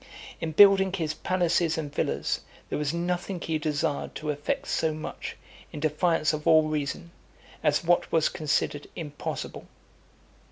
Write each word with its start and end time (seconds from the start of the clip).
In 0.39 0.53
building 0.53 0.91
his 0.93 1.13
palaces 1.13 1.77
and 1.77 1.93
villas, 1.93 2.39
there 2.69 2.79
was 2.79 2.91
nothing 2.91 3.39
he 3.39 3.59
desired 3.59 4.15
to 4.15 4.31
effect 4.31 4.67
so 4.67 4.95
much, 4.95 5.37
in 5.71 5.79
defiance 5.79 6.33
of 6.33 6.47
all 6.47 6.63
reason, 6.63 7.11
as 7.61 7.83
what 7.83 8.11
was 8.11 8.27
considered 8.27 8.87
impossible. 8.95 9.67